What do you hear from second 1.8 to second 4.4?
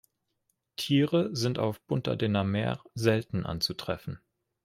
"Punta de n’Amer" selten anzutreffen.